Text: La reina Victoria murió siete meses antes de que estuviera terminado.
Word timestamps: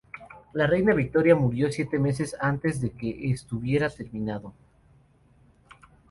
La 0.53 0.65
reina 0.65 0.95
Victoria 0.95 1.35
murió 1.35 1.71
siete 1.71 1.99
meses 1.99 2.35
antes 2.41 2.81
de 2.81 2.89
que 2.89 3.29
estuviera 3.29 3.87
terminado. 3.87 4.51